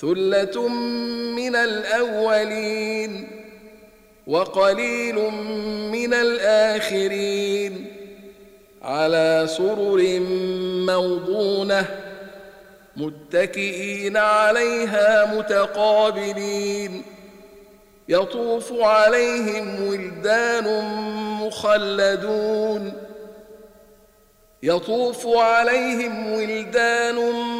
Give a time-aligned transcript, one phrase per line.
[0.00, 0.68] ثلة
[1.36, 3.28] من الأولين
[4.26, 5.14] وقليل
[5.92, 7.86] من الآخرين
[8.82, 10.20] على سرر
[10.86, 11.86] موضونة
[12.96, 17.02] متكئين عليها متقابلين
[18.08, 20.84] يطوف عليهم ولدان
[21.40, 22.92] مخلدون
[24.62, 27.59] يطوف عليهم ولدان مخلدون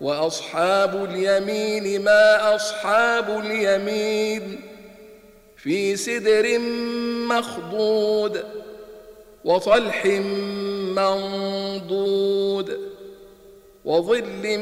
[0.00, 4.60] وأصحاب اليمين ما أصحاب اليمين
[5.56, 6.58] في سدر
[7.28, 8.44] مخضود
[9.44, 10.06] وطلح
[10.96, 12.78] منضود
[13.84, 14.58] وظل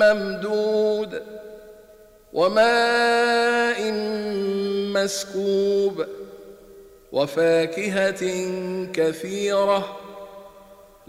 [0.00, 1.22] ممدود
[2.32, 3.92] وماء
[4.94, 6.06] مسكوب
[7.12, 8.22] وفاكهة
[8.92, 9.96] كثيرة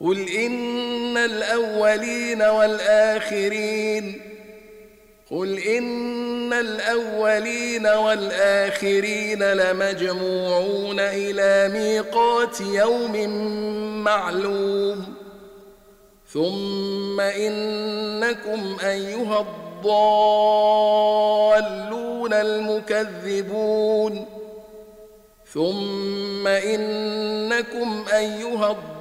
[0.00, 4.20] قل إن الأولين والآخرين
[5.30, 13.28] قل إن الأولين والآخرين لمجموعون إلى ميقات يوم
[14.04, 15.14] معلوم
[16.32, 19.56] ثم إنكم أيها الضالون
[22.32, 24.26] المكذبون
[25.52, 28.95] ثم إنكم أيها الضالون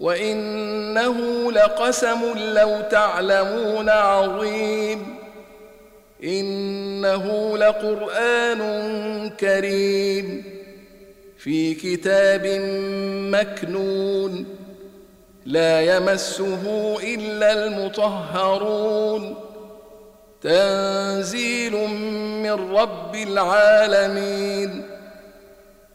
[0.00, 5.16] وإنه لقسم لو تعلمون عظيم.
[6.24, 8.60] إنه لقرآن
[9.40, 10.44] كريم
[11.38, 12.46] في كتاب
[13.30, 14.46] مكنون.
[15.46, 19.34] لا يمسه إلا المطهرون.
[20.42, 21.72] تنزيل
[22.42, 24.89] من رب العالمين.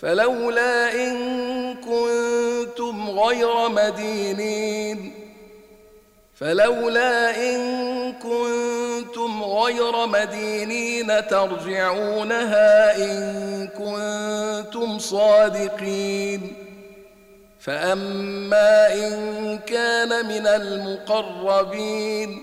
[0.00, 5.12] فلولا إن كنتم غير مدينين.
[6.34, 7.60] فلولا إن
[8.12, 16.52] كنتم غير مدينين ترجعونها إن كنتم صادقين.
[17.60, 22.42] فأما إن كان من المقربين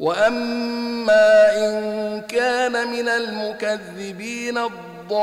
[0.00, 5.20] واما ان كان من المكذبين الضالين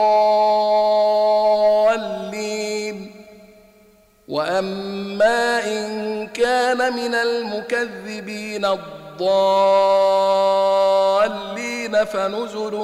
[4.28, 8.88] واما ان كان من المكذبين الضالين
[12.06, 12.76] فنزل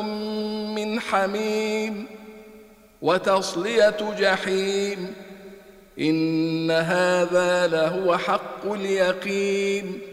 [0.76, 2.06] من حميم
[3.02, 5.14] وتصليه جحيم
[6.00, 10.13] ان هذا لهو حق اليقين